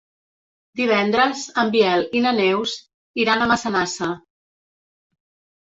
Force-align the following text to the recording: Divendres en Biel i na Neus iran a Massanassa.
Divendres 0.79 1.43
en 1.63 1.69
Biel 1.77 2.07
i 2.19 2.23
na 2.25 2.33
Neus 2.41 2.75
iran 3.27 3.45
a 3.49 3.53
Massanassa. 3.53 4.13